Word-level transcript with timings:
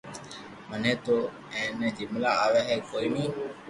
مني 0.69 0.93
تو 1.05 1.15
ايتا 1.55 1.87
جملا 1.97 2.31
آوي 2.43 2.61
ھي 2.67 2.75
ڪوئي 2.89 3.07
ني 3.13 3.25